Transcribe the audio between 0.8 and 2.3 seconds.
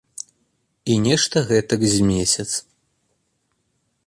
І нешта гэтак з